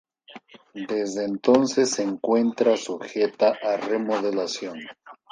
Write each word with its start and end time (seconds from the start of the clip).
Desde 0.73 1.25
entonces 1.25 1.91
se 1.91 2.01
encuentra 2.01 2.75
sujeta 2.75 3.55
a 3.61 3.77
remodelación. 3.77 4.79